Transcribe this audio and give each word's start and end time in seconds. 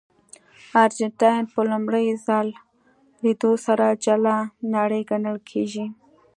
ارجنټاین 0.83 1.43
په 1.53 1.59
لومړي 1.69 2.05
ځل 2.25 2.47
لیدو 3.23 3.51
سره 3.65 3.85
جلا 4.03 4.37
نړۍ 4.75 5.01
ګڼل 5.09 5.37
کېږي. 5.49 5.85